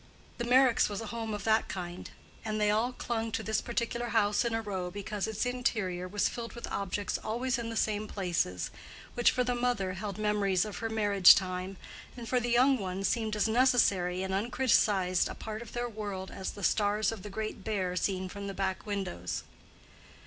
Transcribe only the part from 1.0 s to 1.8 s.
home of that